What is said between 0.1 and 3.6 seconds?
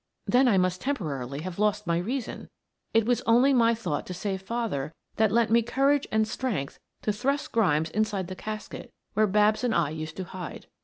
Then I must temporarily have lost my reason. It was only